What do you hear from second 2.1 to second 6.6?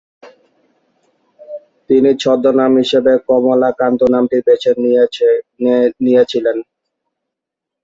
ছদ্মনাম হিসেবে কমলাকান্ত নামটি বেছে নিয়েছিলেন।